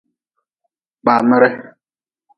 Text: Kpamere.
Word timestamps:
Kpamere. 1.01 1.49